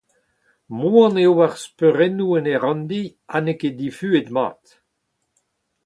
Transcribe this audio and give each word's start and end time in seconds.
Moan 0.77 1.13
eo 1.23 1.33
ar 1.45 1.53
speurennoù 1.63 2.31
en 2.37 2.49
e 2.53 2.55
ranndi 2.63 3.03
ha 3.31 3.37
n’eo 3.41 3.57
ket 3.59 3.77
difuet 3.79 4.27
mat. 4.35 4.63